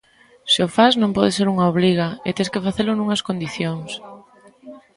[0.51, 3.91] Se o fas, non pode ser unha obriga, e tes que facelo nunhas condicións.